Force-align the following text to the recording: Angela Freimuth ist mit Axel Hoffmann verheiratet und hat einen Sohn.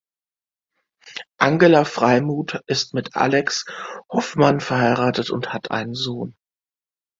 Angela 1.37 1.85
Freimuth 1.85 2.59
ist 2.65 2.95
mit 2.95 3.15
Axel 3.15 3.71
Hoffmann 4.09 4.59
verheiratet 4.59 5.29
und 5.29 5.53
hat 5.53 5.69
einen 5.69 5.93
Sohn. 5.93 6.35